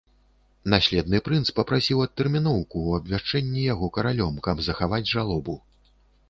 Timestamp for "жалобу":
5.13-5.55